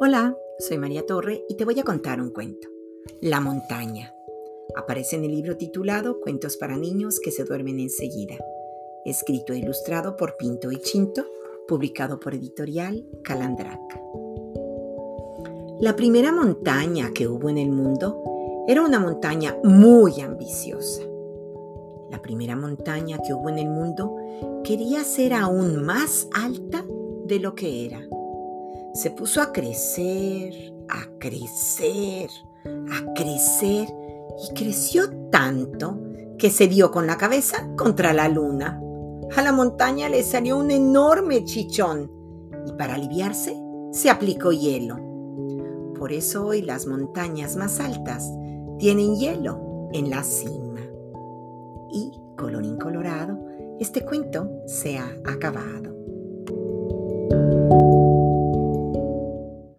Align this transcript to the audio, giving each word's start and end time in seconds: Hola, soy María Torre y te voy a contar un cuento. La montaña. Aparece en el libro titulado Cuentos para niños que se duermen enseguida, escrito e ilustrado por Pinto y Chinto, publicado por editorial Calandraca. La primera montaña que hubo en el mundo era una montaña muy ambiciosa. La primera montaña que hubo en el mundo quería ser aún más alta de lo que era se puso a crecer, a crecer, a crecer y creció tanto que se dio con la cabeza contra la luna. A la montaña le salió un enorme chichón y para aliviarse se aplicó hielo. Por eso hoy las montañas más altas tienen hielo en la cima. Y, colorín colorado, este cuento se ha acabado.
Hola, 0.00 0.38
soy 0.60 0.78
María 0.78 1.04
Torre 1.04 1.44
y 1.48 1.56
te 1.56 1.64
voy 1.64 1.80
a 1.80 1.82
contar 1.82 2.20
un 2.20 2.30
cuento. 2.30 2.68
La 3.20 3.40
montaña. 3.40 4.14
Aparece 4.76 5.16
en 5.16 5.24
el 5.24 5.32
libro 5.32 5.56
titulado 5.56 6.20
Cuentos 6.20 6.56
para 6.56 6.76
niños 6.76 7.18
que 7.18 7.32
se 7.32 7.42
duermen 7.42 7.80
enseguida, 7.80 8.36
escrito 9.04 9.52
e 9.52 9.58
ilustrado 9.58 10.16
por 10.16 10.36
Pinto 10.36 10.70
y 10.70 10.76
Chinto, 10.76 11.26
publicado 11.66 12.20
por 12.20 12.32
editorial 12.36 13.08
Calandraca. 13.24 14.00
La 15.80 15.96
primera 15.96 16.30
montaña 16.30 17.10
que 17.12 17.26
hubo 17.26 17.48
en 17.48 17.58
el 17.58 17.70
mundo 17.70 18.22
era 18.68 18.82
una 18.82 19.00
montaña 19.00 19.56
muy 19.64 20.20
ambiciosa. 20.20 21.02
La 22.08 22.22
primera 22.22 22.54
montaña 22.54 23.18
que 23.18 23.34
hubo 23.34 23.48
en 23.48 23.58
el 23.58 23.68
mundo 23.68 24.14
quería 24.62 25.02
ser 25.02 25.32
aún 25.34 25.84
más 25.84 26.28
alta 26.32 26.84
de 27.24 27.40
lo 27.40 27.56
que 27.56 27.84
era 27.84 28.08
se 28.94 29.10
puso 29.10 29.40
a 29.40 29.52
crecer, 29.52 30.74
a 30.88 31.06
crecer, 31.18 32.30
a 32.64 33.14
crecer 33.14 33.88
y 34.38 34.54
creció 34.54 35.10
tanto 35.30 35.98
que 36.38 36.50
se 36.50 36.68
dio 36.68 36.90
con 36.90 37.06
la 37.06 37.16
cabeza 37.16 37.68
contra 37.76 38.12
la 38.12 38.28
luna. 38.28 38.80
A 39.36 39.42
la 39.42 39.52
montaña 39.52 40.08
le 40.08 40.22
salió 40.22 40.56
un 40.56 40.70
enorme 40.70 41.44
chichón 41.44 42.10
y 42.66 42.72
para 42.72 42.94
aliviarse 42.94 43.56
se 43.92 44.10
aplicó 44.10 44.52
hielo. 44.52 44.96
Por 45.98 46.12
eso 46.12 46.46
hoy 46.46 46.62
las 46.62 46.86
montañas 46.86 47.56
más 47.56 47.80
altas 47.80 48.30
tienen 48.78 49.16
hielo 49.16 49.88
en 49.92 50.10
la 50.10 50.22
cima. 50.22 50.80
Y, 51.90 52.12
colorín 52.36 52.76
colorado, 52.76 53.38
este 53.80 54.04
cuento 54.04 54.48
se 54.66 54.98
ha 54.98 55.08
acabado. 55.26 55.97